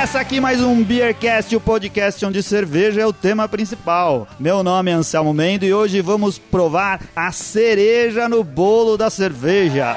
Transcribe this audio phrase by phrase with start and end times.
[0.00, 4.26] Começa aqui mais um Beercast, o podcast onde cerveja é o tema principal.
[4.38, 9.94] Meu nome é Anselmo Mendo e hoje vamos provar a cereja no bolo das cervejas.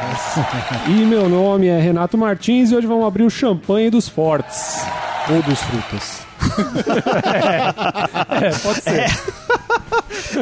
[0.90, 4.82] E meu nome é Renato Martins e hoje vamos abrir o champanhe dos fortes.
[5.30, 6.20] Ou dos frutas.
[8.42, 9.06] é, é, pode ser.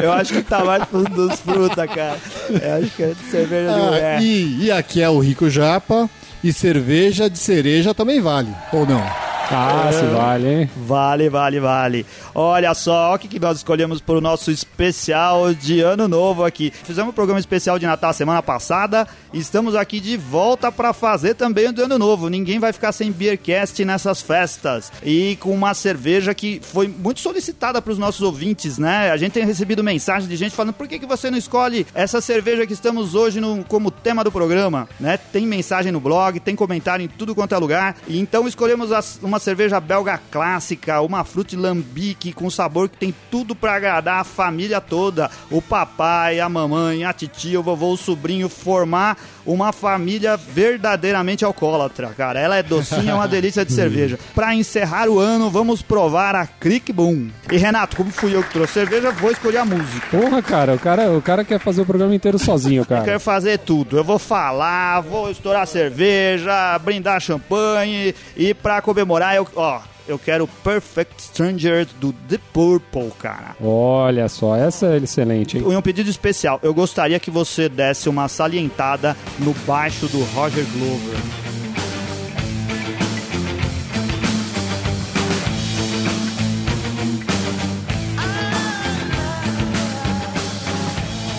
[0.03, 2.17] Eu acho que tá mais pro dos frutas, cara.
[2.49, 4.21] Eu acho que é de cerveja Ah, mulher.
[4.23, 6.09] e, e aqui é o Rico Japa.
[6.43, 9.30] E cerveja de cereja também vale, ou não?
[9.53, 10.69] Ah, se vale, hein?
[10.85, 12.05] Vale, vale, vale.
[12.33, 16.71] Olha só, o que, que nós escolhemos para o nosso especial de Ano Novo aqui.
[16.83, 21.33] Fizemos um programa especial de Natal semana passada e estamos aqui de volta para fazer
[21.35, 22.29] também o do Ano Novo.
[22.29, 24.91] Ninguém vai ficar sem Beercast nessas festas.
[25.03, 29.11] E com uma cerveja que foi muito solicitada para os nossos ouvintes, né?
[29.11, 32.21] A gente tem recebido mensagem de gente falando por que, que você não escolhe essa
[32.21, 35.17] cerveja que estamos hoje no, como tema do programa, né?
[35.17, 37.97] Tem mensagem no blog, tem comentário em tudo quanto é lugar.
[38.07, 43.13] E então escolhemos as- uma cerveja belga clássica, uma fruta lambique com sabor que tem
[43.29, 47.97] tudo para agradar a família toda, o papai, a mamãe, a titia, o vovô, o
[47.97, 52.39] sobrinho, formar uma família verdadeiramente alcoólatra, cara.
[52.39, 54.19] Ela é docinha, é uma delícia de cerveja.
[54.35, 57.29] Para encerrar o ano, vamos provar a Crick Boom.
[57.51, 60.07] E Renato, como fui eu que trouxe cerveja, vou escolher a música.
[60.11, 63.19] Porra, cara, o cara, o cara quer fazer o programa inteiro sozinho, Eu quero cara.
[63.19, 63.97] fazer tudo.
[63.97, 70.47] Eu vou falar, vou estourar cerveja, brindar champanhe e pra comemorar, eu, ó, eu quero
[70.47, 73.55] Perfect Stranger do The Purple, cara.
[73.61, 75.63] Olha só, essa é excelente, hein?
[75.67, 80.65] E um pedido especial, eu gostaria que você desse uma salientada no baixo do Roger
[80.73, 81.19] Glover.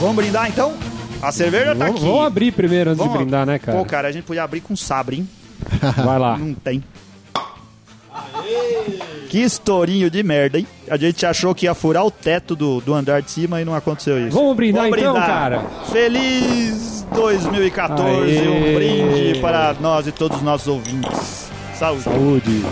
[0.01, 0.75] Vamos brindar então?
[1.23, 2.01] A cerveja tá aqui.
[2.01, 3.79] vamos abrir primeiro antes Vamos- de brindar, né, cara?
[3.79, 5.29] Pô, cara, a gente podia abrir com sabre, hein?
[6.05, 6.37] Vai lá.
[6.37, 6.83] Não tem.
[9.29, 10.67] Que estourinho de merda, hein?
[10.91, 13.75] A gente achou que ia furar o teto do, do andar de cima e não
[13.75, 14.37] aconteceu isso.
[14.37, 15.61] Vamos brindar então, cara?
[15.91, 18.49] Feliz 2014, Aê.
[18.49, 21.51] um brinde para nós e todos os nossos ouvintes.
[21.75, 22.03] Saúde.
[22.03, 22.63] Saúde.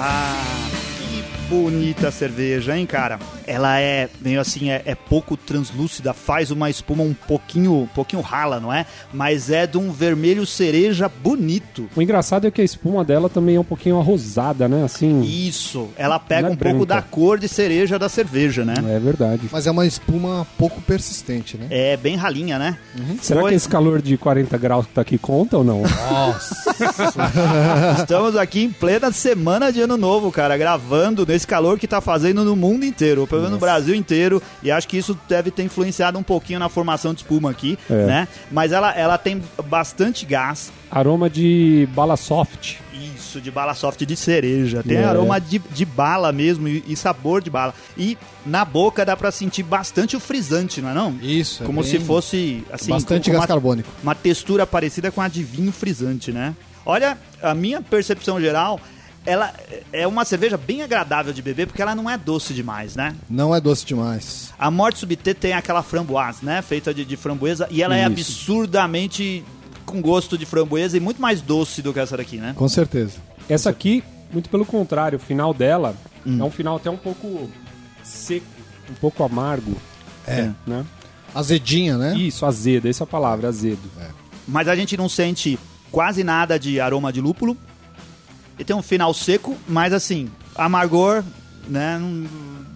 [0.00, 3.18] Ah, que bonita cerveja, hein, cara?
[3.48, 8.20] Ela é meio assim, é, é pouco translúcida, faz uma espuma um pouquinho, um pouquinho
[8.20, 8.84] rala, não é?
[9.12, 11.88] Mas é de um vermelho cereja bonito.
[11.96, 14.84] O engraçado é que a espuma dela também é um pouquinho arrosada, né?
[14.84, 15.22] Assim.
[15.22, 16.94] Isso, ela pega é um pouco branca.
[16.94, 18.74] da cor de cereja da cerveja, né?
[18.86, 19.48] É verdade.
[19.50, 21.66] Mas é uma espuma pouco persistente, né?
[21.70, 22.76] É bem ralinha, né?
[23.22, 25.82] Será Foi- que esse calor de 40 graus que tá aqui conta ou não?
[27.98, 32.44] Estamos aqui em plena semana de ano novo, cara, gravando nesse calor que tá fazendo
[32.44, 36.18] no mundo inteiro, pelo menos no Brasil inteiro, e acho que isso deve ter influenciado
[36.18, 38.06] um pouquinho na formação de espuma aqui, É.
[38.06, 38.28] né?
[38.50, 42.76] Mas ela, ela tem bastante gás, Aroma de bala soft.
[43.16, 45.04] isso, de bala soft de cereja, tem É.
[45.04, 47.74] aroma de, de bala mesmo e, e sabor de bala.
[47.96, 48.16] E
[48.46, 51.18] na boca dá pra sentir bastante o frisante, não é não?
[51.22, 51.62] Isso.
[51.62, 53.88] é Como bem- se fosse, assim, Bastante com- com gás uma- carbônico.
[54.02, 56.54] uma textura parecida com a de vinho frisante, né?
[56.86, 58.80] Olha, a minha percepção geral,
[59.28, 59.52] ela
[59.92, 63.14] é uma cerveja bem agradável de beber porque ela não é doce demais, né?
[63.28, 64.52] Não é doce demais.
[64.58, 66.62] A Morte Subité tem aquela framboise, né?
[66.62, 68.06] Feita de, de framboesa e ela é Isso.
[68.06, 69.44] absurdamente
[69.84, 72.54] com gosto de framboesa e muito mais doce do que essa daqui, né?
[72.56, 73.18] Com certeza.
[73.48, 74.02] Essa aqui,
[74.32, 75.94] muito pelo contrário, o final dela
[76.26, 76.38] Hum.
[76.40, 77.48] é um final até um pouco
[78.02, 78.44] seco,
[78.90, 79.74] um pouco amargo,
[80.26, 80.50] É.
[80.66, 80.84] né?
[81.34, 82.14] Azedinha, né?
[82.16, 83.80] Isso, azedo, essa é a palavra, azedo.
[84.46, 85.58] Mas a gente não sente
[85.92, 87.56] quase nada de aroma de lúpulo.
[88.58, 91.22] E tem um final seco, mas assim, amargor,
[91.68, 91.98] né?
[92.00, 92.26] Não,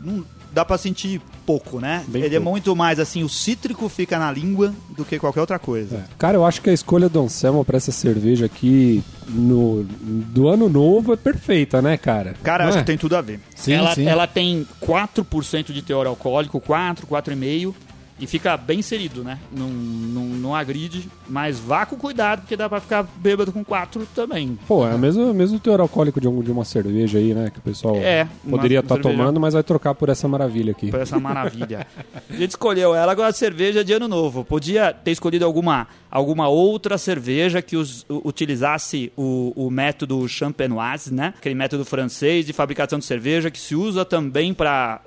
[0.05, 2.05] não dá pra sentir pouco, né?
[2.06, 2.50] Bem Ele é pouco.
[2.50, 5.96] muito mais assim, o cítrico fica na língua do que qualquer outra coisa.
[5.96, 6.05] É.
[6.19, 10.69] Cara, eu acho que a escolha do Anselmo pra essa cerveja aqui no, do ano
[10.69, 12.35] novo é perfeita, né, cara?
[12.43, 12.81] Cara, Não acho é?
[12.82, 13.40] que tem tudo a ver.
[13.56, 14.06] Sim, ela, sim.
[14.06, 17.75] ela tem 4% de teor alcoólico, 4, 4,5%.
[18.23, 19.37] E fica bem inserido, né?
[19.51, 24.07] Não, não, não agride, mas vá com cuidado, porque dá pra ficar bêbado com 4
[24.15, 24.57] também.
[24.69, 27.51] Pô, é o mesmo, mesmo teor alcoólico de, um- de uma cerveja aí, né?
[27.51, 30.89] Que o pessoal É, poderia estar cerveja- tomando, mas vai trocar por essa maravilha aqui.
[30.89, 31.85] Por essa maravilha.
[32.31, 34.45] A gente escolheu ela agora cerveja de ano novo.
[34.45, 41.35] Podia ter escolhido alguma, alguma outra cerveja que us- utilizasse o, o método champenoise, né?
[41.37, 45.01] Aquele método francês de fabricação de cerveja que se usa também para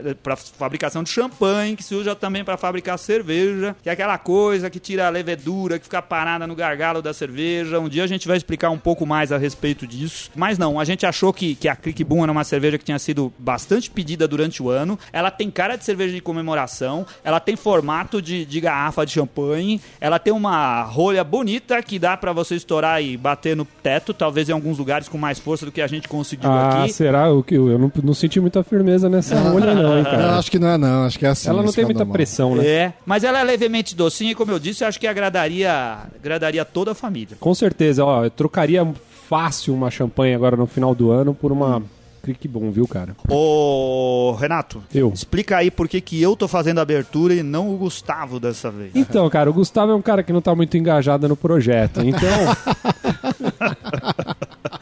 [0.57, 4.79] fabricação de champanhe, que se usa também para fabricação cerveja, que é aquela coisa que
[4.79, 7.79] tira a levedura, que fica parada no gargalo da cerveja.
[7.79, 10.29] Um dia a gente vai explicar um pouco mais a respeito disso.
[10.35, 12.99] Mas não, a gente achou que, que a Click Boom era uma cerveja que tinha
[12.99, 14.97] sido bastante pedida durante o ano.
[15.13, 19.79] Ela tem cara de cerveja de comemoração, ela tem formato de, de garrafa de champanhe,
[20.01, 24.49] ela tem uma rolha bonita que dá pra você estourar e bater no teto, talvez
[24.49, 26.93] em alguns lugares com mais força do que a gente conseguiu Ah, aqui.
[26.93, 27.27] será?
[27.27, 30.37] Eu, eu não, não senti muita firmeza nessa rolha, não, hein, cara.
[30.37, 31.49] acho que não é não, acho que é assim.
[31.49, 32.13] Ela não tem muita normal.
[32.13, 32.65] pressão, né?
[32.65, 36.65] É, mas ela é levemente docinha e como eu disse, eu acho que agradaria, agradaria
[36.65, 37.37] toda a família.
[37.39, 38.85] Com certeza, ó, eu trocaria
[39.29, 41.81] fácil uma champanhe agora no final do ano por uma
[42.25, 43.15] Crick Bom, viu, cara?
[43.29, 45.11] Ô, Renato, Eu.
[45.13, 48.71] explica aí por que, que eu tô fazendo a abertura e não o Gustavo dessa
[48.71, 48.91] vez.
[48.95, 52.01] Então, cara, o Gustavo é um cara que não tá muito engajado no projeto.
[52.01, 52.27] Então.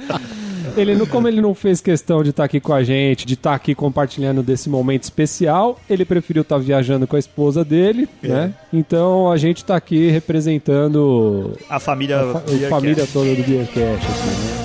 [0.78, 3.54] ele não, como ele não fez questão de estar aqui com a gente, de estar
[3.54, 8.54] aqui compartilhando desse momento especial, ele preferiu estar viajando com a esposa dele, né?
[8.72, 12.20] Então a gente tá aqui representando A família.
[12.22, 14.63] a, fa- a família toda do Beercast, assim, né?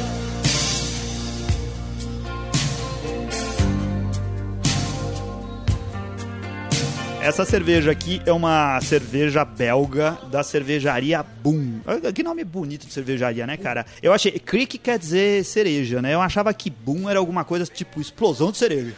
[7.28, 11.74] Essa cerveja aqui é uma cerveja belga da cervejaria Boom.
[11.86, 13.84] Ah, Que nome bonito de cervejaria, né, cara?
[14.02, 14.32] Eu achei.
[14.32, 16.14] Creek quer dizer cereja, né?
[16.14, 18.94] Eu achava que Boom era alguma coisa tipo explosão de cereja.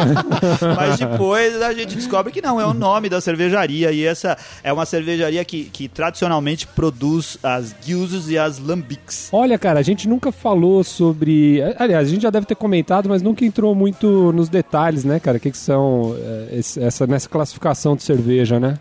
[0.74, 3.92] Mas depois a gente descobre que não, é o nome da cervejaria.
[3.92, 9.28] E essa é uma cervejaria que, que tradicionalmente produz as Guizzes e as Lambics.
[9.30, 11.60] Olha, cara, a gente nunca falou sobre.
[11.78, 15.36] Aliás, a gente já deve ter comentado, mas nunca entrou muito nos detalhes, né, cara?
[15.36, 16.16] O que, que são
[16.50, 17.57] esse- essa, nessa classificação
[17.96, 18.78] de cerveja, né?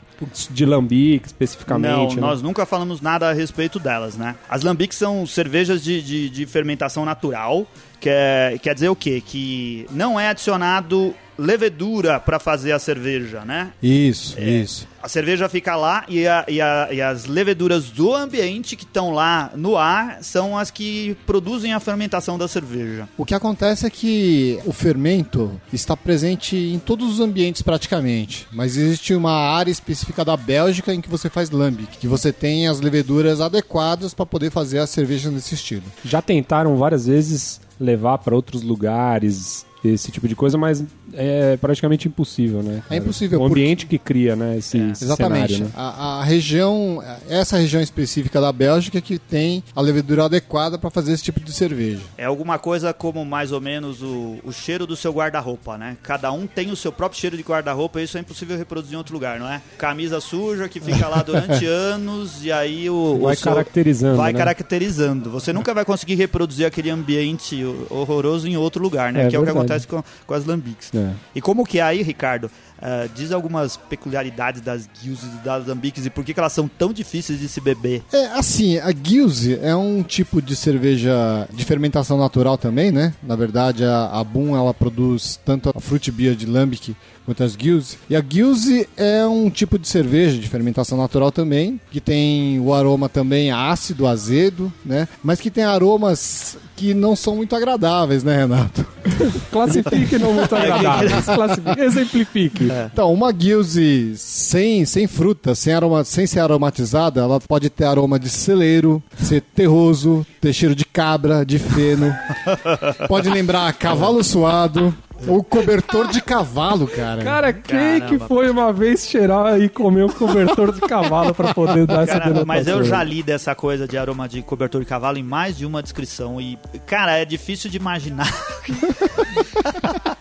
[0.50, 2.16] De lambique, especificamente.
[2.16, 2.22] Não, né?
[2.22, 4.36] nós nunca falamos nada a respeito delas, né?
[4.50, 7.66] As lambics são cervejas de, de, de fermentação natural,
[8.00, 9.22] que é, quer dizer o quê?
[9.26, 13.72] Que não é adicionado levedura para fazer a cerveja, né?
[13.82, 14.88] Isso, isso.
[15.02, 19.12] A cerveja fica lá e, a- e a- e as leveduras do ambiente que estão
[19.14, 23.08] lá no ar são as que produzem a fermentação da cerveja.
[23.18, 28.76] O que acontece é que o fermento está presente em todos os ambientes praticamente, mas
[28.76, 32.82] existe uma área específica da Bélgica em que você faz lambic, que você tem as
[32.82, 35.84] leveduras adequadas para poder fazer a cerveja nesse estilo.
[36.04, 40.84] Já tentaram várias vezes levar para outros lugares esse tipo de coisa, mas
[41.14, 42.82] é praticamente impossível, né?
[42.90, 44.58] É impossível, O ambiente que cria, né?
[44.58, 45.54] Esse, esse Exatamente.
[45.56, 45.72] cenário, né?
[45.76, 51.14] a, a região, essa região específica da Bélgica que tem a levedura adequada para fazer
[51.14, 52.02] esse tipo de cerveja.
[52.18, 55.96] É alguma coisa como mais ou menos o, o cheiro do seu guarda-roupa, né?
[56.04, 58.98] Cada um tem o seu próprio cheiro de guarda-roupa e isso é impossível reproduzir em
[58.98, 59.62] outro lugar, não é?
[59.78, 63.20] Camisa suja que fica lá durante anos e aí o.
[63.22, 64.40] Vai o seu- caracterizando, Vai né?
[64.40, 65.30] caracterizando.
[65.30, 69.26] Você nunca vai conseguir reproduzir aquele ambiente horroroso em outro lugar, né?
[69.26, 69.67] É que é o que.
[69.68, 70.92] Acontece com, com as lambics.
[70.94, 71.14] É.
[71.36, 72.50] E como que é aí, Ricardo?
[72.82, 76.68] Ah, diz algumas peculiaridades das guilzes e das lambics e por que, que elas são
[76.68, 78.04] tão difíceis de se beber.
[78.14, 83.14] É, assim, a Gilze é um tipo de cerveja de fermentação natural também, né?
[83.24, 86.96] Na verdade, a, a Boom, ela produz tanto a fruit beer de Lambic
[87.28, 87.98] quanto as Gilze.
[88.10, 92.74] E a Gilze é um tipo de cerveja de fermentação natural também, que tem o
[92.74, 95.10] aroma também ácido, azedo, né?
[95.22, 98.86] Mas que tem aromas que não são muito agradáveis, né, Renato?
[99.52, 101.10] Classifique não muito agradável.
[101.36, 102.67] Classifique, exemplifique.
[102.92, 108.20] Então, uma Gilze sem, sem fruta, sem, aroma, sem ser aromatizada, ela pode ter aroma
[108.20, 112.14] de celeiro, ser terroso, ter cheiro de cabra, de feno.
[113.08, 114.94] pode lembrar cavalo suado
[115.26, 117.24] ou cobertor de cavalo, cara.
[117.24, 118.06] Cara, quem Caramba.
[118.06, 122.14] que foi uma vez cheirar e comer um cobertor de cavalo pra poder dar essa
[122.14, 122.46] Cara, denotação?
[122.46, 125.66] mas eu já li dessa coisa de aroma de cobertor de cavalo em mais de
[125.66, 128.32] uma descrição e, cara, é difícil de imaginar.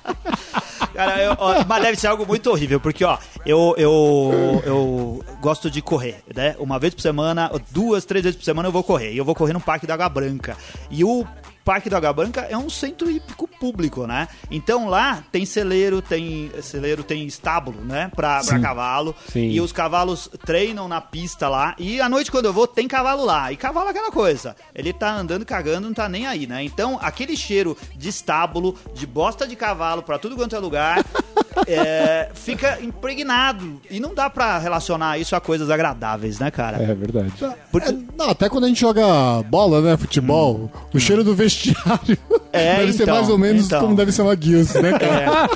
[0.97, 5.71] Cara, eu- ó, mas deve ser algo muito horrível, porque, ó, eu, eu, eu gosto
[5.71, 6.57] de correr, né?
[6.59, 9.13] Uma vez por semana, duas, três vezes por semana eu vou correr.
[9.13, 10.57] E eu vou correr no Parque da Água Branca.
[10.91, 11.25] E o
[11.67, 14.29] Parque da Água Branca é um centro hípico público, né?
[14.49, 18.09] Então lá tem celeiro, tem celeiro, tem estábulo, né?
[18.15, 19.17] Pra, pra cavalo.
[19.33, 19.49] Sim.
[19.51, 21.75] E os cavalos treinam na pista lá.
[21.77, 23.51] E à noite, quando eu vou, tem cavalo lá.
[23.51, 24.55] E cavalo é aquela coisa.
[24.73, 26.63] Ele tá andando, cagando, não tá nem aí, né?
[26.63, 31.05] Então, aquele cheiro de estábulo, de bosta de cavalo pra tudo quanto é lugar,
[31.67, 33.81] é, fica impregnado.
[33.91, 36.83] E não dá pra relacionar isso a coisas agradáveis, né, cara?
[36.83, 37.33] É verdade.
[37.71, 39.05] Porque- É, não, até quando a gente joga
[39.45, 42.19] bola, né, futebol, o cheiro do vestiário
[42.53, 43.81] É, deve ser então, mais ou menos então.
[43.81, 45.49] como deve ser uma Gilze, né, cara?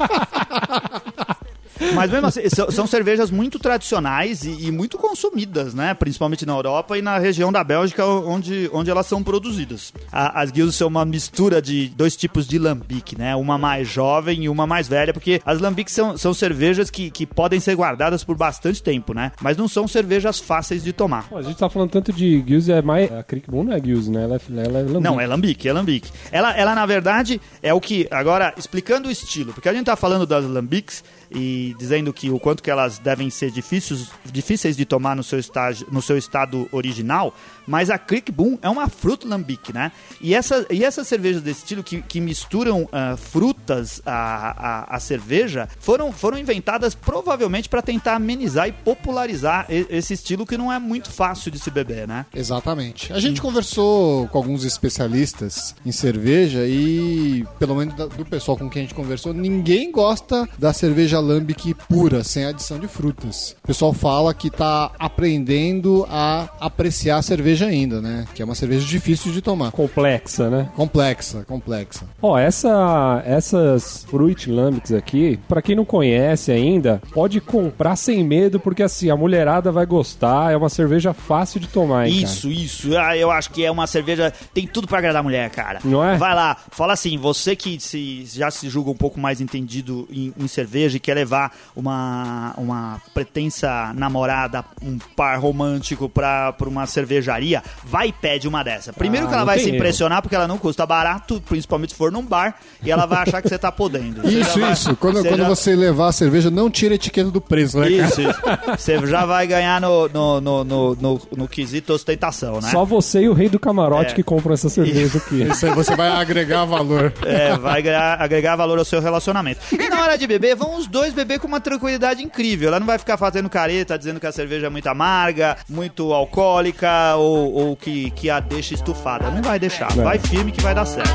[1.95, 5.95] Mas mesmo assim, são, são cervejas muito tradicionais e, e muito consumidas, né?
[5.95, 9.93] Principalmente na Europa e na região da Bélgica, onde, onde elas são produzidas.
[10.13, 13.35] A- as Guilds são uma mistura de dois tipos de lambique, né?
[13.37, 17.27] Uma mais jovem e uma mais velha, porque as lambiques são, são cervejas que, que
[17.27, 19.33] podem ser guardadas por bastante tempo, né?
[19.41, 21.29] Mas não são cervejas fáceis de tomar.
[21.29, 23.11] Pô, a gente tá falando tanto de Gills, é mais...
[23.13, 24.25] A Crick Boom não é Gills, né?
[24.25, 25.01] Ela é, ela é lambique.
[25.01, 26.11] Não, é lambique, é lambique.
[26.31, 28.07] Ela, ela, na verdade, é o que.
[28.11, 32.39] Agora, explicando o estilo, porque a gente tá falando das lambiques e dizendo que o
[32.39, 36.69] quanto que elas devem ser difíceis, difíceis de tomar no seu, estágio, no seu estado
[36.73, 37.35] original,
[37.67, 39.93] mas a Creek Boom é uma fruta lambique, né?
[40.21, 40.33] E,
[40.71, 46.13] e essas cervejas desse estilo que, que misturam ah, frutas à, à, à cerveja foram,
[46.13, 51.51] foram inventadas provavelmente para tentar amenizar e popularizar esse estilo que não é muito fácil
[51.51, 52.27] de se beber, né?
[52.35, 53.13] Exatamente.
[53.13, 58.83] A gente conversou com alguns especialistas em cerveja e, pelo menos do pessoal com quem
[58.83, 63.57] a gente conversou, ninguém gosta da cerveja lambic pura, sem adição de frutas.
[63.63, 68.27] O pessoal fala que tá aprendendo a apreciar a cerveja ainda, né?
[68.35, 69.71] Que é uma cerveja difícil de tomar.
[69.71, 70.69] Complexa, né?
[70.75, 72.05] Complexa, complexa.
[72.21, 78.59] Ó, essa, essas Fruit Lambics aqui, pra quem não conhece ainda, pode comprar sem medo,
[78.59, 82.97] porque assim, a mulherada vai gostar, é uma cerveja fácil de tomar, hein, Isso, isso.
[82.97, 84.33] Ah, eu acho que é uma cerveja.
[84.53, 85.81] Tem tudo pra agradar a mulher, cara.
[85.85, 86.17] Não é?
[86.17, 90.33] Vai lá, fala assim, você que se, já se julga um pouco mais entendido em,
[90.39, 96.87] em cerveja e quer levar uma, uma pretensa namorada, um par romântico pra, pra uma
[96.87, 98.93] cervejaria, vai e pede uma dessa.
[98.93, 99.77] Primeiro Ah, que ela vai se erro.
[99.77, 103.43] impressionar porque ela não custa barato, principalmente se for num bar, e ela vai achar
[103.43, 104.23] que você tá podendo.
[104.23, 104.97] Você Isso, vai- isso.
[104.97, 107.91] Quando, você quando já- você levar a cerveja, não tira a etiqueta do preço, né,
[107.91, 108.09] cara?
[108.09, 108.41] Isso, isso.
[108.79, 112.71] Você já vai ganhar no, no, no, no, no, no quesito ostentação, né?
[112.71, 114.15] Só você e o rei do camarote É.
[114.15, 115.43] que compram essa cerveja aqui.
[115.51, 117.13] Isso aí você vai agregar valor.
[117.25, 119.61] É, vai agregar, agregar valor ao seu relacionamento.
[119.73, 122.69] E na hora de beber, vão os dois beber com uma tranquilidade incrível.
[122.69, 127.17] Ela não vai ficar fazendo careta, dizendo que a cerveja é muito amarga, muito alcoólica
[127.17, 129.31] ou, ou que, que a deixa estufada.
[129.31, 129.93] Não vai deixar.
[129.95, 131.11] Vai firme que vai dar certo.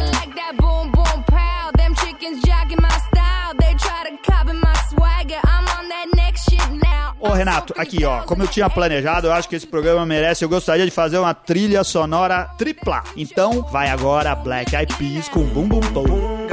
[7.19, 10.49] Ô Renato, aqui ó, como eu tinha planejado, eu acho que esse programa merece, eu
[10.49, 13.03] gostaria de fazer uma trilha sonora tripla.
[13.17, 16.44] Então, vai agora Black Eyed Peas com Bum Bum Boom.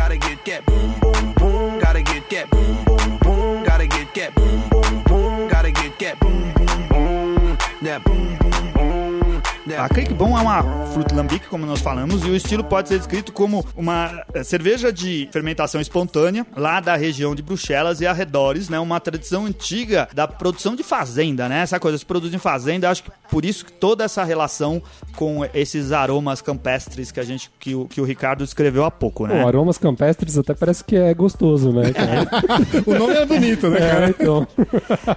[9.72, 12.88] A that Creek Bon é uma fruta lambique, como nós falamos, e o estilo pode
[12.88, 18.06] ser descrito como uma eh, cerveja de fermentação espontânea, lá da região de Bruxelas e
[18.06, 18.78] arredores, né?
[18.78, 21.62] Uma tradição antiga da produção de fazenda, né?
[21.62, 24.82] Essa coisa se produz em fazenda, acho que por isso que toda essa relação
[25.16, 29.26] com esses aromas campestres que a gente que o, que o Ricardo escreveu há pouco,
[29.26, 29.40] né?
[29.40, 32.28] Pô, aromas campestres até parece que é gostoso, né, cara?
[32.86, 34.08] O nome é bonito, né, é, cara?
[34.10, 34.46] então.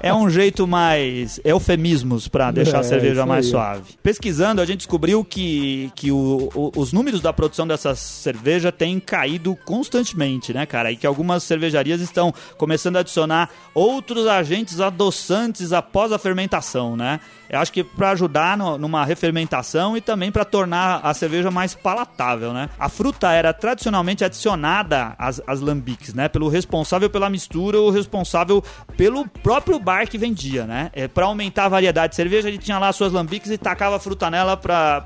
[0.02, 3.96] É um jeito mais eufemismos pra deixar É, a cerveja mais suave.
[4.04, 9.00] Pesquisando, a gente descobriu que, que o- o- os números da produção dessa cerveja têm
[9.00, 10.92] caído constantemente, né, cara?
[10.92, 17.20] E que algumas cervejarias estão começando a adicionar outros agentes adoçantes após a fermentação, né?
[17.50, 21.74] Eu acho que para ajudar no- numa refermentação e também para tornar a cerveja mais
[21.76, 22.70] palatável, né?
[22.80, 26.28] A fruta era tradicionalmente adicionada às, às lambiques, né?
[26.28, 28.64] Pelo responsável pela mistura ou responsável
[28.98, 30.90] pelo próprio bar que vendia, né?
[30.94, 34.00] É, para aumentar a variedade de cerveja, ele tinha lá suas lambiques e tacava a
[34.00, 35.04] fruta nela pra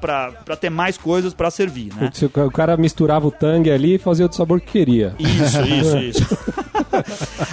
[0.60, 2.12] ter mais coisas para servir, né?
[2.22, 5.16] O ca- o cara misturava o tangue ali e fazia o sabor que queria.
[5.20, 6.38] Isso, isso, isso.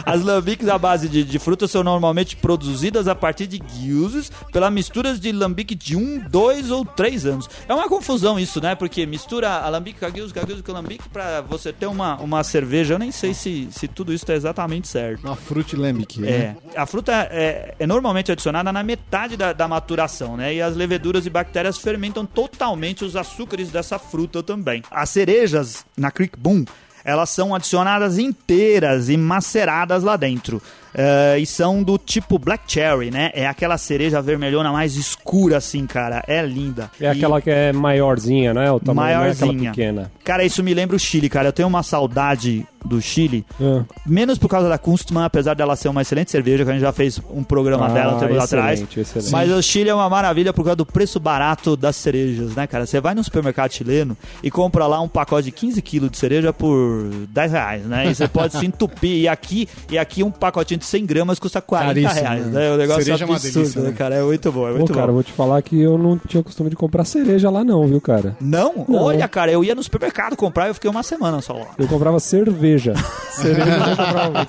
[0.04, 4.70] As lambiques à base de, de frutas são normalmente produzidas a partir de guises pela
[4.76, 7.48] misturas de lambique de um, dois ou três anos.
[7.66, 8.74] É uma confusão isso, né?
[8.74, 11.72] Porque mistura a lambique com a guise, com a guise com a lambique pra você
[11.72, 12.92] ter uma, uma cerveja.
[12.92, 15.24] Eu nem sei se, se tudo isso tá exatamente certo.
[15.24, 16.28] Uma fruit lambic, né?
[16.28, 20.54] É, a fruta é, é normalmente adicionada na metade da, da maturação, né?
[20.54, 24.82] E as leveduras e bactérias fermentam totalmente os açúcares dessa fruta também.
[24.90, 26.66] As cerejas na Creek Boom,
[27.02, 30.60] elas são adicionadas inteiras e maceradas lá dentro.
[30.98, 33.30] É, e são do tipo Black Cherry, né?
[33.34, 36.24] É aquela cereja vermelhona mais escura, assim, cara.
[36.26, 36.90] É linda.
[36.98, 38.70] É E- aquela que é maiorzinha, né?
[38.72, 39.70] O tamanho é Maiorzinha.
[39.70, 40.10] pequena.
[40.24, 41.48] Cara, isso me lembra o Chile, cara.
[41.48, 43.44] Eu tenho uma saudade do Chile.
[43.60, 43.82] Ah.
[44.06, 46.92] Menos por causa da Kunstmann, apesar dela ser uma excelente cerveja, que a gente já
[46.92, 48.80] fez um programa Ah, dela um tempo atrás.
[48.80, 49.30] excelente.
[49.32, 52.86] Mas o Chile é uma maravilha por causa do preço barato das cerejas, né, cara?
[52.86, 56.52] Você vai no supermercado chileno e compra lá um pacote de 15 quilos de cereja
[56.52, 58.06] por 10 reais, né?
[58.08, 59.16] E você pode se entupir.
[59.22, 62.46] E aqui, e aqui um pacotinho de 100 gramas custa 40 Caríssimo, reais.
[62.46, 62.60] né?
[62.60, 62.72] Né?
[62.72, 63.94] O negócio Cereja é é absurdo, delícia, né, né?
[63.96, 64.14] cara?
[64.14, 65.12] É muito bom, é muito cara, bom.
[65.14, 68.36] vou te falar que eu não tinha costume de comprar cereja lá não, viu, cara?
[68.40, 68.84] Não?
[68.88, 69.02] Não.
[69.02, 71.66] Olha, cara, eu ia no supermercado comprar e eu fiquei uma semana só lá.
[71.78, 72.94] Eu comprava cerveja.
[73.32, 74.46] cereja eu não comprava.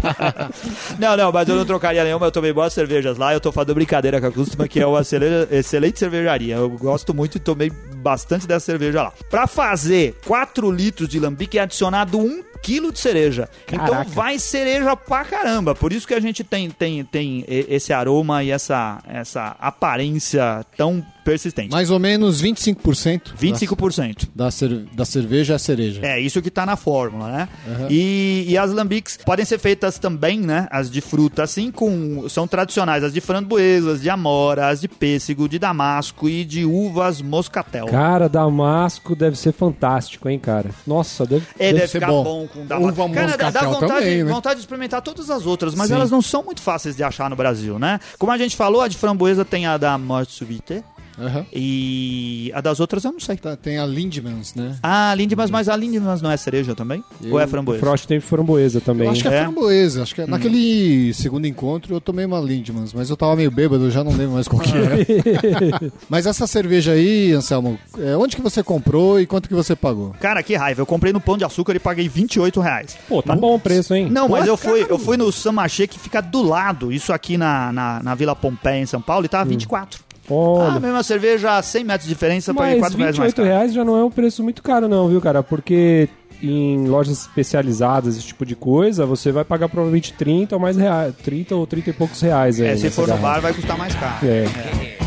[0.99, 3.75] Não, não, mas eu não trocaria nenhuma, eu tomei boas cervejas lá, eu tô fazendo
[3.75, 6.55] brincadeira com a Custuma, que é uma excelente, excelente cervejaria.
[6.55, 9.13] Eu gosto muito e tomei bastante dessa cerveja lá.
[9.29, 13.47] Pra fazer 4 litros de lambique é adicionado 1 quilo de cereja.
[13.65, 14.09] Então Caraca.
[14.11, 15.73] vai cereja pra caramba.
[15.73, 21.01] Por isso que a gente tem, tem, tem esse aroma e essa, essa aparência tão
[21.23, 21.71] persistente.
[21.71, 23.33] Mais ou menos 25%.
[23.39, 24.29] 25%.
[24.35, 26.01] Da, cer- da cerveja é a cereja.
[26.05, 27.49] É, isso que tá na fórmula, né?
[27.89, 30.67] E, e as lambiques podem ser feitas também, né?
[30.71, 32.27] As de fruta, assim, com.
[32.29, 36.63] São tradicionais, as de framboesa, as de amora, as de pêssego, de damasco e de
[36.65, 37.87] uvas moscatel.
[37.87, 40.69] Cara, Damasco deve ser fantástico, hein, cara?
[40.85, 41.45] Nossa, deve...
[41.59, 42.23] É, Deve deve, ser ficar bom.
[42.23, 43.01] bom, damasco.
[43.03, 44.31] Uva Cara, dá- dá vontade, também, né?
[44.31, 45.95] vontade de experimentar todas as outras, mas Sim.
[45.95, 47.99] elas não são muito fáceis de achar no Brasil, né?
[48.17, 50.83] Como a gente falou, a de framboesa tem a da Morte Subite
[51.19, 51.45] Aham.
[51.53, 53.37] e a das outras eu não sei.
[53.37, 54.75] Tá, tem a Lindemans, né?
[54.81, 57.03] Ah, Lindemans, mas a Lindemans não é cereja também?
[57.29, 57.79] Ou é framboesa?
[57.79, 59.05] Frost tem framboesa também.
[59.07, 59.41] Eu acho que é, É?
[59.43, 60.03] framboesa.
[60.03, 63.85] Acho que é- Naquele segundo encontro eu tomei uma Lindemans, mas eu tava meio bêbado,
[63.85, 64.95] eu já não lembro mais qual que era.
[66.09, 70.13] mas essa cerveja aí, Anselmo, é, onde que você comprou e quanto que você pagou?
[70.19, 70.81] Cara, que raiva.
[70.81, 72.97] Eu comprei no Pão de Açúcar e paguei 28 reais.
[73.07, 74.07] Pô, tá bom o preço, hein?
[74.09, 77.37] Não, mas Pô, eu fui, eu fui no Samachê que fica do lado, isso aqui
[77.37, 80.06] na, na, na Vila Pompeia, em São Paulo, e tava 24.
[80.29, 83.31] Ah, Olha, a mesma cerveja a 100 metros de diferença, paguei mas 4 reais mais
[83.33, 83.47] 28 caro.
[83.47, 85.41] reais já não é um preço muito caro não, viu, cara?
[85.41, 86.09] Porque
[86.43, 91.13] em lojas especializadas, esse tipo de coisa, você vai pagar provavelmente 30 ou mais reais,
[91.23, 93.95] 30 ou 30 e poucos reais aí É, se for no bar vai custar mais
[93.95, 94.25] caro.
[94.25, 94.43] É.
[94.43, 95.06] Till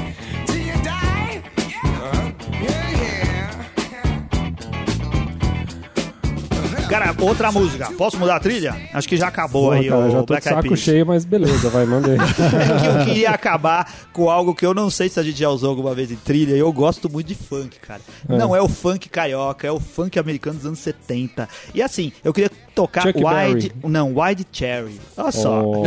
[6.90, 7.90] Cara, outra música.
[7.96, 8.74] Posso mudar a trilha?
[8.92, 10.80] Acho que já acabou Porra, aí cara, o já tô de Black Eyed saco Peas.
[10.80, 12.18] cheio, mas beleza, vai, manda aí.
[12.20, 15.48] É que eu queria acabar com algo que eu não sei se a gente já
[15.48, 16.54] usou alguma vez em trilha.
[16.54, 18.00] e Eu gosto muito de funk, cara.
[18.28, 21.48] Não é o funk carioca, é o funk americano dos anos 70.
[21.74, 23.68] E assim, eu queria tocar Chuck Wide.
[23.68, 23.72] Berry.
[23.84, 25.00] Não, Wide Cherry.
[25.16, 25.62] Olha só.
[25.64, 25.82] Oh,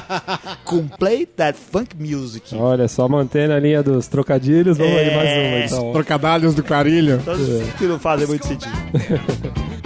[0.64, 2.54] Complete that funk music.
[2.56, 4.98] olha, só mantendo a linha dos trocadilhos, vamos É.
[5.00, 5.92] aí mais uma então.
[5.92, 7.20] Trocadalhos do carilho.
[7.24, 8.72] Todos que não fazem muito sentido.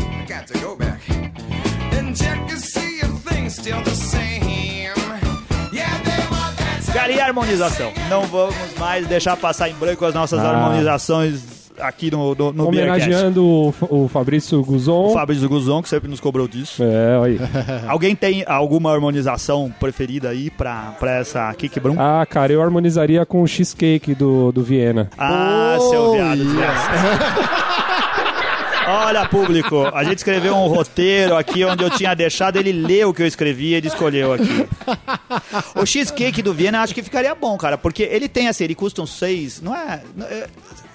[7.25, 7.93] a harmonização?
[8.09, 10.51] Não vamos mais deixar passar em branco as nossas Ah.
[10.51, 11.41] harmonizações
[11.81, 12.69] aqui no, no, no.
[12.69, 15.07] Homenageando o, o Fabrício Guzon.
[15.07, 16.83] O Fabrício Guzon, que sempre nos cobrou disso.
[16.83, 17.39] É, olha aí.
[17.89, 21.97] Alguém tem alguma harmonização preferida aí pra, pra essa Kick Brum?
[21.99, 25.11] Ah, cara, eu harmonizaria com o cheesecake do, do Viena.
[25.19, 27.64] Ah, seu viado desgraçado.
[28.87, 33.15] Olha, público, a gente escreveu um roteiro aqui onde eu tinha deixado ele ler o
[33.15, 34.69] que eu escrevi e ele escolheu aqui.
[35.75, 39.03] O cheesecake do Viena acho que ficaria bom, cara, porque ele tem assim, ele custa
[39.03, 40.03] uns seis, não é?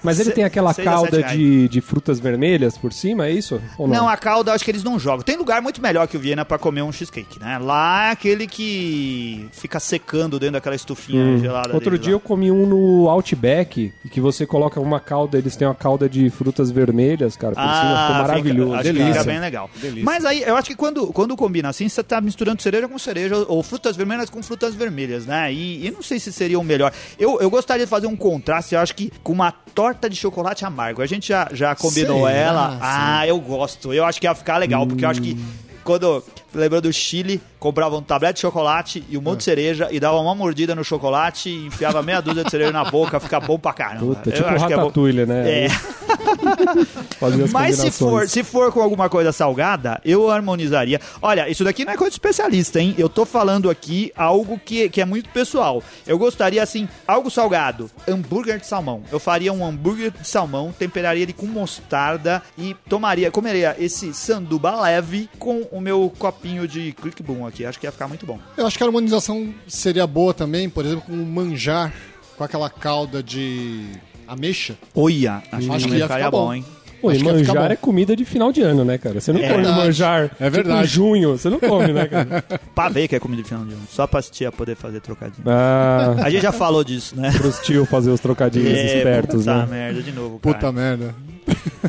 [0.02, 3.60] Mas ele se- tem aquela calda de, de frutas vermelhas por cima, é isso?
[3.78, 3.86] Não?
[3.86, 5.22] Não, a calda acho que eles não jogam.
[5.22, 7.58] Tem lugar muito melhor que o Viena pra comer um cheesecake, né?
[7.58, 11.38] Lá é aquele que fica secando dentro daquela estufinha Hum.
[11.38, 11.74] gelada.
[11.74, 12.16] Outro dia lá.
[12.16, 16.08] eu comi um no Outback, e que você coloca uma calda, eles têm uma calda
[16.08, 18.74] de frutas vermelhas, cara, por cima, ficou Ah, fica- maravilhoso.
[18.74, 19.12] acho que Delícia.
[19.14, 19.70] fica bem legal.
[20.02, 23.36] Mas aí, eu acho que quando, quando combina assim, você tá misturando cereja com cereja,
[23.48, 25.52] ou frutas vermelhas com frutas vermelhas, né?
[25.52, 26.92] E, e não sei se seria o melhor.
[27.18, 30.64] Eu, eu gostaria de fazer um contraste, eu acho que com uma torta de chocolate
[30.64, 31.02] amargo.
[31.02, 32.38] A gente já, já combinou Será?
[32.38, 32.78] ela.
[32.80, 33.92] Ah, eu gosto.
[33.92, 35.36] Eu acho que ia ficar legal, porque eu acho que
[35.84, 36.22] quando...
[36.54, 40.18] Lembrando do Chile, comprava um tablete de chocolate e um monte de cereja e dava
[40.18, 43.72] uma mordida no chocolate e enfiava meia dúzia de cereja na boca, fica bom pra
[43.72, 44.14] caramba.
[44.14, 44.82] Puta, Eu tipo acho que é bom.
[44.82, 45.64] ratatouille, né?
[45.64, 45.68] É.
[47.52, 51.00] Mas se for, se for com alguma coisa salgada, eu harmonizaria.
[51.20, 52.94] Olha, isso daqui não é coisa de especialista, hein?
[52.98, 55.82] Eu tô falando aqui algo que, que é muito pessoal.
[56.06, 57.90] Eu gostaria, assim, algo salgado.
[58.08, 59.02] Hambúrguer de salmão.
[59.10, 64.80] Eu faria um hambúrguer de salmão, temperaria ele com mostarda e tomaria, comeria esse sanduba
[64.80, 67.64] leve com o meu copinho de Quick Boom aqui.
[67.64, 68.38] Acho que ia ficar muito bom.
[68.56, 71.92] Eu acho que a harmonização seria boa também, por exemplo, com um manjar
[72.36, 73.84] com aquela calda de
[74.26, 74.74] ameixa.
[74.94, 76.54] Olha, acho, Acho que que ia ficaria ficar bom, bom.
[76.54, 76.64] hein?
[77.02, 79.20] Pô, e Acho que ia ficar manjar é comida de final de ano, né, cara?
[79.20, 79.78] Você não É come verdade.
[79.78, 80.68] manjar É verdade.
[80.68, 82.42] tipo, em junho, você não come, né, cara?
[82.74, 83.82] Pra ver que é comida de final de ano.
[83.90, 85.42] Só pra tia poder fazer trocadilho.
[85.46, 87.30] Ah, A gente já falou disso, né?
[87.36, 89.66] pros tio fazer os trocadilhos espertos, puta né?
[89.70, 90.54] merda, de novo, cara.
[90.54, 91.14] Puta merda.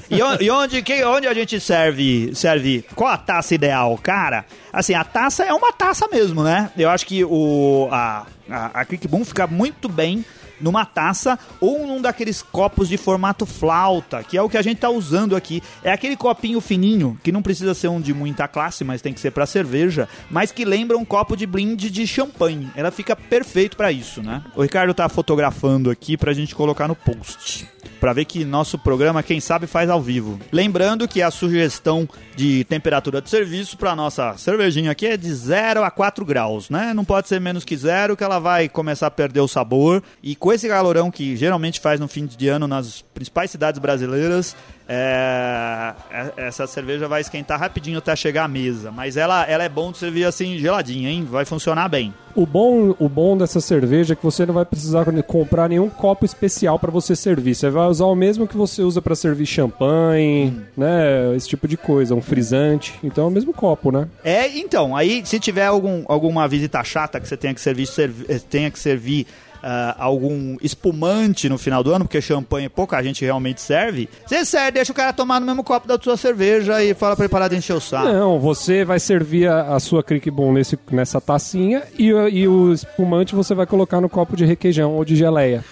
[0.10, 2.86] E, on- e onde, que- onde a gente serve, serve?
[2.96, 3.98] Qual a taça ideal?
[4.02, 6.72] Cara, assim, a taça é uma taça mesmo, né?
[6.78, 8.86] Eu acho que o, a, a, a
[9.26, 10.24] fica muito bem
[10.60, 14.78] numa taça ou num daqueles copos de formato flauta, que é o que a gente
[14.78, 15.62] tá usando aqui.
[15.84, 19.20] É aquele copinho fininho, que não precisa ser um de muita classe, mas tem que
[19.20, 22.70] ser para cerveja, mas que lembra um copo de blinde de champanhe.
[22.76, 24.44] Ela fica perfeito para isso, né?
[24.56, 27.68] O Ricardo tá fotografando aqui pra gente colocar no post.
[28.02, 30.40] Pra ver que nosso programa, quem sabe, faz ao vivo.
[30.52, 35.84] Lembrando que a sugestão de temperatura de serviço pra nossa cervejinha aqui é de 0
[35.84, 36.96] a 4 graus, né?
[36.96, 40.02] Não pode ser menos que zero, que ela vai começar a perder o sabor.
[40.24, 44.56] E com esse calorão que geralmente faz no fim de ano nas principais cidades brasileiras,
[44.94, 48.92] é, é- essa cerveja vai esquentar rapidinho até chegar à mesa.
[48.92, 51.26] Mas ela, ela é bom de servir assim geladinha, hein?
[51.30, 52.14] Vai funcionar bem.
[52.36, 56.26] O bom, o bom dessa cerveja é que você não vai precisar comprar nenhum copo
[56.26, 57.56] especial para você servir.
[57.56, 61.36] Você vai usar o mesmo que você usa para servir champanhe, né?
[61.36, 62.94] Esse tipo de coisa, um frisante.
[63.04, 64.08] Então é o mesmo copo, né?
[64.24, 68.26] É, então, aí se tiver algum, alguma visita chata que você tenha que servir, servi-
[68.30, 69.26] eh, tenha que servir
[69.64, 74.72] ah, algum espumante no final do ano, porque champanhe pouca gente realmente serve, você serve,
[74.72, 77.74] deixa o cara tomar no mesmo copo da sua cerveja e fala pra ele encher
[77.74, 78.08] o saco.
[78.08, 82.74] Não, você vai servir a, a sua Crick Boom nesse, nessa tacinha e, e o
[82.74, 85.64] espumante você vai colocar no copo de requeijão ou de geleia.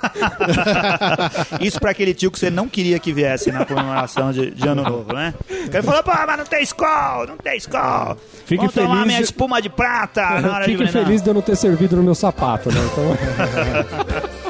[1.60, 4.82] Isso pra aquele tio que você não queria que viesse na comemoração de, de ano
[4.82, 5.34] novo, né?
[5.66, 8.16] O cara falou, pô, mas não tem Skol, não tem Skol.
[8.44, 11.22] Fique Vamos tomar feliz minha de- espuma de prata na hora de Fique beber." feliz
[11.22, 12.80] de eu não ter servido no meu sapato, né?
[12.92, 14.49] Então,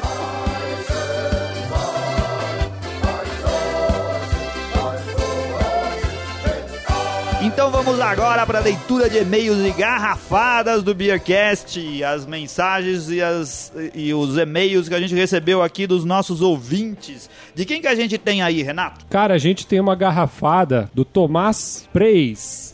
[7.61, 13.21] Então vamos agora para a leitura de e-mails e garrafadas do Beercast, as mensagens e,
[13.21, 17.29] as, e os e-mails que a gente recebeu aqui dos nossos ouvintes.
[17.53, 19.05] De quem que a gente tem aí, Renato?
[19.07, 22.70] cara, a gente tem uma garrafada do Tomás Preis.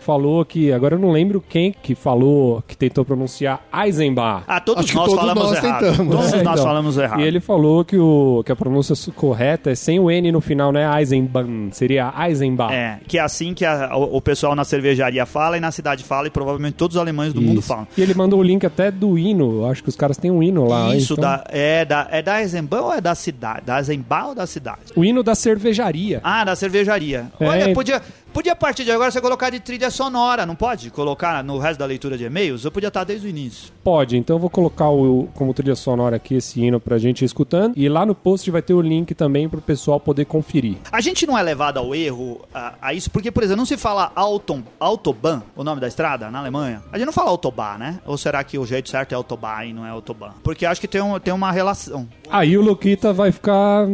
[0.00, 4.44] Falou que, agora eu não lembro quem que falou, que tentou pronunciar Eisenbach.
[4.46, 5.84] Ah, todos Acho nós todos falamos nós errado.
[5.90, 6.14] tentamos.
[6.16, 6.64] Todos É, nós então.
[6.66, 7.20] falamos errado.
[7.20, 10.72] E ele falou que, o, que a pronúncia correta é sem o N no final,
[10.72, 12.72] não é Eisenbach, seria Eisenbach.
[12.72, 16.04] É, que é assim que a- o, o pessoal na cervejaria fala e na cidade
[16.04, 17.68] fala e provavelmente todos os alemães do mundo Isso.
[17.68, 17.86] falam.
[17.96, 20.66] E ele mandou o link até do hino, acho que os caras têm um hino
[20.66, 20.94] lá.
[20.94, 23.62] Isso, então- da, é, da, é da Eisenbahn ou é da cidade?
[23.66, 24.78] Da Eisenbahn ou da cidade?
[24.96, 26.20] O hino da cervejaria.
[26.22, 27.26] Ah, da cervejaria.
[27.40, 27.46] É.
[27.46, 28.00] Olha, podia,
[28.38, 30.92] podia a partir de agora você colocar de trilha sonora, não pode?
[30.92, 32.64] Colocar no resto da leitura de e-mails?
[32.64, 33.72] Eu podia estar desde o início.
[33.82, 37.24] Pode, então eu vou colocar o, como trilha sonora aqui esse hino pra gente ir
[37.24, 37.72] escutando.
[37.76, 40.76] E lá no post vai ter o link também pro pessoal poder conferir.
[40.92, 43.76] A gente não é levado ao erro a, a isso, porque, por exemplo, não se
[43.76, 46.80] fala Auton, Autobahn, o nome da estrada, na Alemanha.
[46.92, 47.98] A gente não fala Autobahn, né?
[48.06, 50.34] Ou será que o jeito certo é Autobahn e não é Autobahn?
[50.44, 52.08] Porque acho que tem, um, tem uma relação.
[52.30, 53.84] Aí o Luquita vai ficar.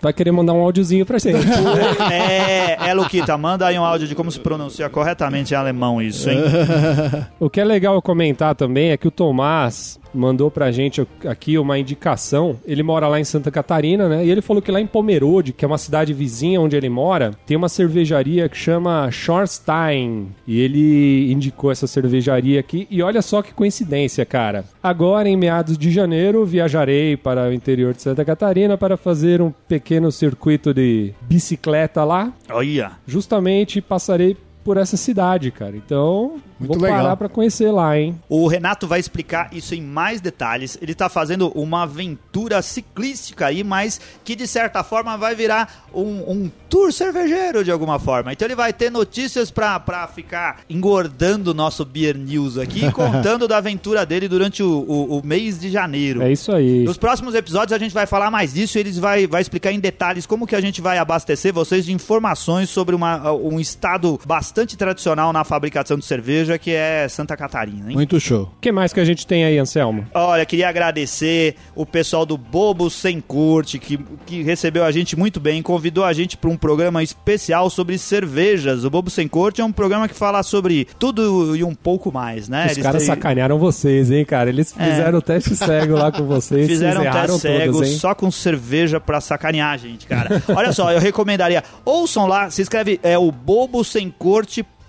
[0.00, 1.36] Vai querer mandar um áudiozinho pra gente.
[2.10, 6.30] é, é, Luquita, manda aí um áudio de como se pronuncia corretamente em alemão isso,
[6.30, 6.40] hein?
[7.38, 11.78] O que é legal comentar também é que o Tomás mandou pra gente aqui uma
[11.78, 12.58] indicação.
[12.64, 14.24] Ele mora lá em Santa Catarina, né?
[14.24, 17.32] E ele falou que lá em Pomerode, que é uma cidade vizinha onde ele mora,
[17.46, 20.28] tem uma cervejaria que chama Schorstein.
[20.46, 22.86] E ele indicou essa cervejaria aqui.
[22.90, 24.64] E olha só que coincidência, cara.
[24.82, 29.52] Agora, em meados de janeiro, viajarei para o interior de Santa Catarina para fazer um
[29.68, 32.32] pequeno circuito de bicicleta lá.
[32.50, 32.92] Olha.
[33.06, 34.36] Justamente passarei
[34.70, 35.76] por essa cidade, cara.
[35.76, 37.02] Então, Muito vou legal.
[37.02, 38.16] parar pra conhecer lá, hein?
[38.28, 40.78] O Renato vai explicar isso em mais detalhes.
[40.80, 46.30] Ele tá fazendo uma aventura ciclística aí, mas que de certa forma vai virar um,
[46.30, 48.32] um tour cervejeiro de alguma forma.
[48.32, 52.92] Então ele vai ter notícias pra, pra ficar engordando o nosso Beer News aqui e
[52.94, 56.22] contando da aventura dele durante o, o- o mês de janeiro.
[56.22, 56.84] É isso aí.
[56.84, 59.80] Nos próximos episódios a gente vai falar mais disso e eles vai, vai explicar em
[59.80, 64.20] detalhes como que a gente vai abastecer vocês de informações sobre uma, um estado
[64.60, 67.88] bastante tradicional na fabricação de cerveja que é Santa Catarina.
[67.88, 67.94] Hein?
[67.96, 68.42] Muito show.
[68.42, 70.06] O que mais que a gente tem aí, Anselmo?
[70.12, 75.40] Olha, queria agradecer o pessoal do Bobo Sem Corte, que, que recebeu a gente muito
[75.40, 78.84] bem, convidou a gente para um programa especial sobre cervejas.
[78.84, 82.46] O Bobo Sem Corte é um programa que fala sobre tudo e um pouco mais,
[82.48, 82.66] né?
[82.66, 84.50] Os Eles caras têm- sacanearam vocês, hein, cara?
[84.50, 84.84] Eles É.
[84.90, 86.66] fizeram o teste cego lá com vocês.
[86.66, 90.42] Fizeram vocês teste cego todos, só com cerveja pra sacanear a gente, cara.
[90.54, 91.64] Olha só, eu recomendaria.
[91.84, 93.32] Ouçam lá, se inscreve, é o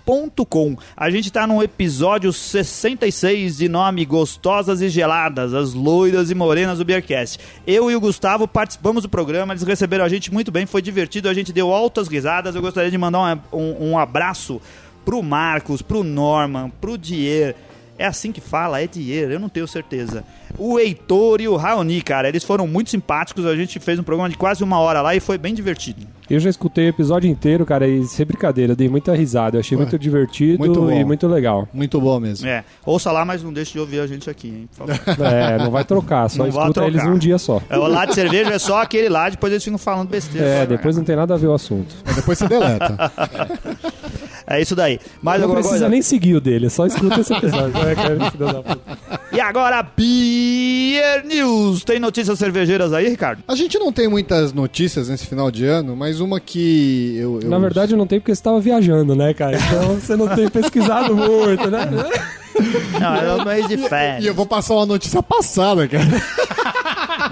[0.04, 0.76] bobosemcorte.com.
[0.96, 6.78] A gente tá no episódio 66 de nome Gostosas e Geladas, as loiras e morenas
[6.78, 7.38] do Beercast.
[7.66, 11.28] Eu e o Gustavo participamos do programa, eles receberam a gente muito bem, foi divertido,
[11.28, 12.54] a gente deu altas risadas.
[12.54, 14.60] Eu gostaria de mandar um, um, um abraço
[15.04, 17.54] pro Marcos, pro Norman, pro Dier.
[18.02, 18.82] É assim que fala?
[18.82, 19.32] É dinheiro?
[19.32, 20.24] Eu não tenho certeza.
[20.58, 23.46] O Heitor e o Raoni, cara, eles foram muito simpáticos.
[23.46, 26.04] A gente fez um programa de quase uma hora lá e foi bem divertido.
[26.28, 29.56] Eu já escutei o episódio inteiro, cara, e sem brincadeira, eu dei muita risada.
[29.56, 31.68] Eu achei Ué, muito divertido muito e muito legal.
[31.72, 32.48] Muito bom mesmo.
[32.48, 35.22] É, ouça lá, mas não deixe de ouvir a gente aqui, hein, por favor.
[35.32, 36.88] É, não vai trocar, só Não escuta trocar.
[36.88, 37.62] eles um dia só.
[37.70, 40.44] É, o lá de cerveja é só aquele lá, depois eles ficam falando besteira.
[40.46, 41.94] É, depois não tem nada a ver o assunto.
[42.04, 43.12] Mas depois você deleta.
[44.52, 45.00] É isso daí.
[45.22, 45.88] Mais não precisa coisa?
[45.88, 47.72] nem seguir o dele, só escuta esse episódio.
[47.88, 48.18] É, cara.
[49.32, 51.82] E agora, Beer News.
[51.84, 53.42] Tem notícias cervejeiras aí, Ricardo?
[53.48, 57.40] A gente não tem muitas notícias nesse final de ano, mas uma que eu.
[57.42, 59.56] eu- Na verdade, não tem porque você estava viajando, né, cara?
[59.56, 61.88] Então você não tem pesquisado muito, né?
[63.00, 64.26] Não, é o mês de E férias.
[64.26, 66.04] eu vou passar uma notícia passada, cara.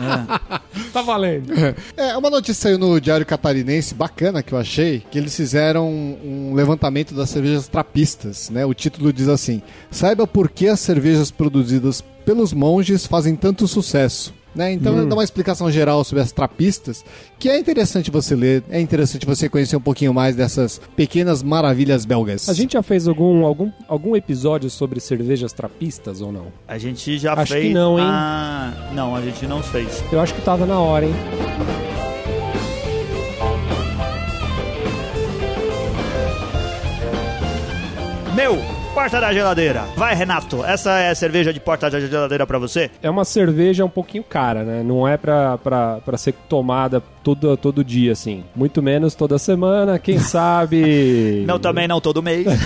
[0.92, 1.52] Tá valendo.
[1.96, 6.52] É, uma notícia saiu no Diário Catarinense, bacana que eu achei, que eles fizeram um
[6.54, 8.64] levantamento das cervejas trapistas, né?
[8.64, 14.34] O título diz assim: Saiba por que as cervejas produzidas pelos monges fazem tanto sucesso.
[14.54, 14.72] Né?
[14.72, 17.04] Então ele dá uma explicação geral sobre as trapistas,
[17.38, 22.04] que é interessante você ler, é interessante você conhecer um pouquinho mais dessas pequenas maravilhas
[22.04, 22.48] belgas.
[22.48, 26.46] A gente já fez algum, algum, algum episódio sobre cervejas trapistas ou não?
[26.66, 27.66] A gente já Acho fez.
[27.66, 28.04] que não, hein?
[28.08, 30.02] Ah, não, a gente não fez.
[30.10, 31.14] Eu acho que tava na hora, hein?
[38.34, 38.58] Meu,
[39.00, 39.84] porta da geladeira.
[39.96, 40.62] Vai, Renato.
[40.62, 42.90] Essa é a cerveja de porta da geladeira pra você?
[43.02, 44.82] É uma cerveja um pouquinho cara, né?
[44.82, 48.44] Não é pra, pra ser tomada todo, todo dia, assim.
[48.54, 51.44] Muito menos toda semana, quem sabe.
[51.46, 52.46] Não, também não todo mês.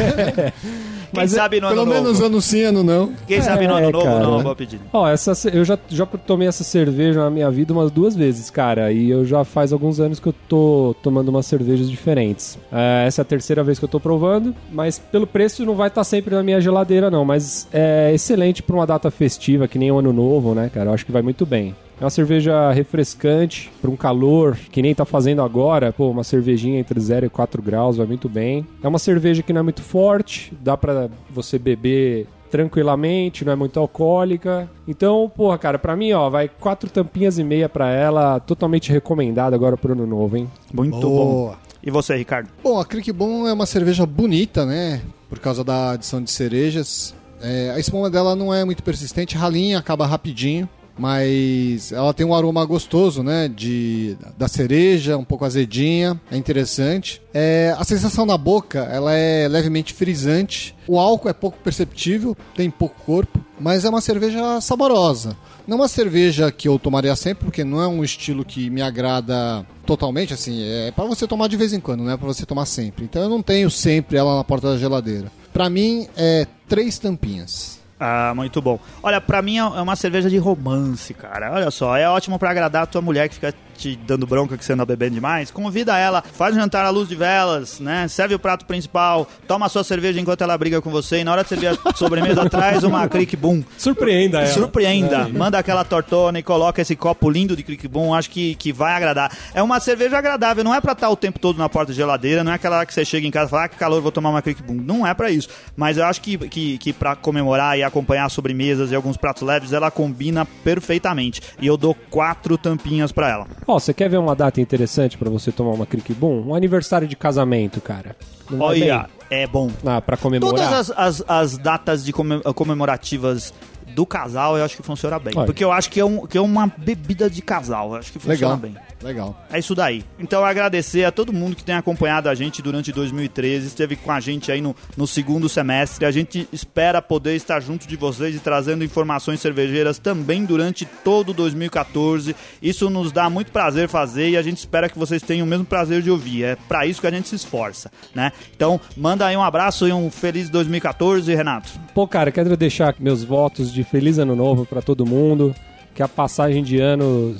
[1.14, 2.02] Quem Mas é- sabe no ano Pelo novo?
[2.02, 3.12] menos ano sim, ano não.
[3.28, 4.18] Quem sabe no ano É, novo cara.
[4.24, 4.80] não vou pedir.
[4.92, 8.90] Ó, essa, eu já, já tomei essa cerveja na minha vida umas duas vezes, cara.
[8.90, 12.58] E eu já faz alguns anos que eu tô tomando umas cervejas diferentes.
[12.72, 15.86] É, essa é a terceira vez que eu tô provando, mas pelo preço não vai
[15.86, 17.24] estar sempre na minha geladeira, não.
[17.24, 20.90] Mas é excelente pra uma data festiva, que nem o ano novo, né, cara?
[20.90, 21.76] Eu acho que vai muito bem.
[22.00, 25.92] É uma cerveja refrescante, para um calor que nem tá fazendo agora.
[25.92, 28.66] Pô, uma cervejinha entre 0 e 4 graus vai muito bem.
[28.82, 33.56] É uma cerveja que não é muito forte, dá pra você beber tranquilamente, não é
[33.56, 34.70] muito alcoólica.
[34.86, 39.56] Então, porra, cara, pra mim, ó, vai quatro tampinhas e meia pra ela, totalmente recomendada
[39.56, 40.48] agora pro ano novo, hein?
[40.72, 41.08] Muito bom.
[41.08, 41.58] Boa.
[41.82, 42.48] E você, Ricardo?
[42.62, 45.00] Bom, a Crick Boom é uma cerveja bonita, né?
[45.28, 47.14] Por causa da adição de cerejas.
[47.42, 50.68] É, a espuma dela não é muito persistente, ralinha, acaba rapidinho.
[50.96, 53.48] Mas ela tem um aroma gostoso, né?
[53.48, 57.20] De, da cereja, um pouco azedinha, é interessante.
[57.32, 60.74] É, a sensação na boca, ela é levemente frisante.
[60.86, 65.36] O álcool é pouco perceptível, tem pouco corpo, mas é uma cerveja saborosa.
[65.66, 68.82] Não é uma cerveja que eu tomaria sempre, porque não é um estilo que me
[68.82, 72.44] agrada totalmente, assim, é para você tomar de vez em quando, não é para você
[72.44, 73.04] tomar sempre.
[73.04, 75.32] Então eu não tenho sempre ela na porta da geladeira.
[75.52, 77.78] Pra mim é três tampinhas.
[78.06, 78.78] Ah, muito bom.
[79.02, 81.50] Olha, pra mim é uma cerveja de romance, cara.
[81.54, 84.64] Olha só, é ótimo pra agradar a tua mulher que fica te dando bronca que
[84.64, 85.50] você anda bebendo demais.
[85.50, 88.08] Convida ela, faz um jantar à luz de velas, né?
[88.08, 91.20] Serve o prato principal, toma a sua cerveja enquanto ela briga com você.
[91.20, 93.62] E na hora de servir a sobremesa, traz uma Crick Boom.
[93.76, 94.46] Surpreenda ela.
[94.48, 95.28] Surpreenda.
[95.28, 98.14] Manda aquela tortona e coloca esse copo lindo de Crick Boom.
[98.14, 99.30] Acho que, que vai agradar.
[99.54, 100.64] É uma cerveja agradável.
[100.64, 102.44] Não é pra estar o tempo todo na porta da geladeira.
[102.44, 104.30] Não é aquela que você chega em casa e fala, ah, que calor, vou tomar
[104.30, 104.74] uma Crick Boom.
[104.74, 105.48] Não é pra isso.
[105.76, 109.72] Mas eu acho que, que, que pra comemorar e acompanhar sobremesas e alguns pratos leves,
[109.72, 111.40] ela combina perfeitamente.
[111.60, 113.46] E eu dou quatro tampinhas pra ela.
[113.66, 116.48] Ó, você quer ver uma data interessante pra você tomar uma Crick Boom?
[116.48, 118.14] Um aniversário de casamento, cara.
[118.50, 119.70] Não vai Olha, é bom.
[119.84, 120.54] Ah, pra comemorar.
[120.54, 123.54] Todas as, as, as datas de come- comemorativas
[123.94, 125.32] do casal, eu acho que funciona bem.
[125.36, 125.46] Olha.
[125.46, 127.92] Porque eu acho que é, um, que é uma bebida de casal.
[127.92, 128.56] Eu acho que funciona Legal.
[128.56, 128.76] bem.
[129.04, 129.36] Legal.
[129.52, 130.02] É isso daí.
[130.18, 134.18] Então agradecer a todo mundo que tem acompanhado a gente durante 2013, esteve com a
[134.18, 136.06] gente aí no, no segundo semestre.
[136.06, 141.34] A gente espera poder estar junto de vocês e trazendo informações cervejeiras também durante todo
[141.34, 142.34] 2014.
[142.62, 145.66] Isso nos dá muito prazer fazer e a gente espera que vocês tenham o mesmo
[145.66, 146.44] prazer de ouvir.
[146.44, 148.32] É para isso que a gente se esforça, né?
[148.56, 151.68] Então, manda aí um abraço e um feliz 2014, Renato.
[151.94, 155.54] Pô, cara, quero deixar meus votos de feliz ano novo pra todo mundo.
[155.94, 157.36] Que a passagem de ano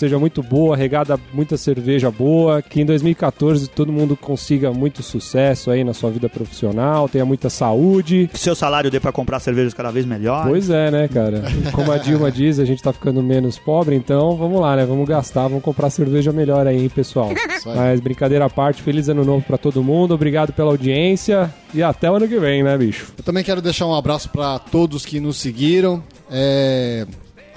[0.00, 2.62] seja muito boa, regada muita cerveja boa.
[2.62, 7.50] Que em 2014 todo mundo consiga muito sucesso aí na sua vida profissional, tenha muita
[7.50, 8.28] saúde.
[8.32, 10.46] Que seu salário dê para comprar cervejas cada vez melhor.
[10.46, 11.42] Pois é, né, cara?
[11.72, 14.86] Como a Dilma diz, a gente tá ficando menos pobre, então vamos lá, né?
[14.86, 17.28] Vamos gastar, vamos comprar cerveja melhor aí, hein, pessoal.
[17.30, 17.76] aí.
[17.76, 22.10] Mas brincadeira à parte, feliz ano novo pra todo mundo, obrigado pela audiência e até
[22.10, 23.12] o ano que vem, né, bicho?
[23.18, 26.02] Eu também quero deixar um abraço para todos que nos seguiram.
[26.30, 27.06] É,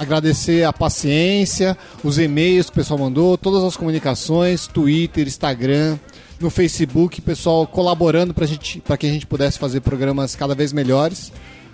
[0.04, 5.98] agradecer a paciência, os e-mails que o pessoal mandou, todas as comunicações, Twitter, Instagram,
[6.40, 10.72] no Facebook, pessoal colaborando para gente, para que a gente pudesse fazer programas cada vez
[10.74, 11.32] melhores.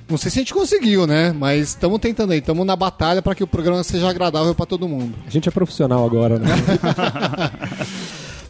[0.07, 1.31] Não sei se a gente conseguiu, né?
[1.31, 4.87] Mas estamos tentando aí, estamos na batalha para que o programa seja agradável para todo
[4.87, 5.13] mundo.
[5.27, 6.47] A gente é profissional agora, né?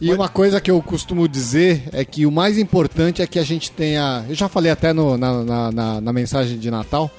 [0.00, 3.42] E uma coisa que eu costumo dizer é que o mais importante é que a
[3.42, 4.24] gente tenha.
[4.26, 7.10] Eu já falei até no- na, na- na- na mensagem de Natal,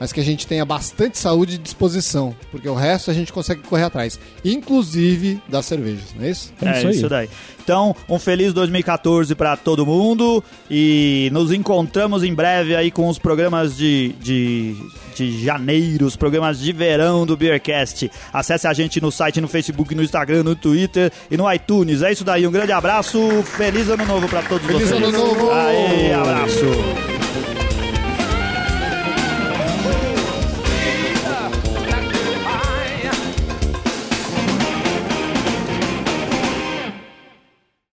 [0.00, 3.60] mas que a gente tenha bastante saúde e disposição, porque o resto a gente consegue
[3.60, 6.52] correr atrás, inclusive das cervejas, não é isso?
[6.62, 6.94] É É isso aí.
[6.96, 7.28] isso daí.
[7.62, 13.18] Então, um feliz 2014 pra todo mundo e nos encontramos em breve aí com os
[13.18, 14.74] programas de, de,
[15.14, 18.10] de janeiro, os programas de verão do Beercast.
[18.32, 22.02] Acesse a gente no site, no Facebook, no Instagram, no Twitter e no iTunes.
[22.02, 25.02] É isso daí, um grande abraço, feliz ano novo pra todos Feliz vocês.
[25.02, 25.50] ano novo!
[25.52, 27.19] Aê, abraço.